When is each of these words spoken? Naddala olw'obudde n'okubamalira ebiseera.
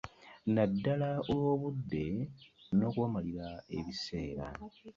Naddala 0.53 1.09
olw'obudde 1.31 2.05
n'okubamalira 2.75 3.47
ebiseera. 3.77 4.47